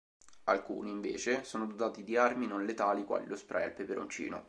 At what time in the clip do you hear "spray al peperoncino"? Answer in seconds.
3.35-4.39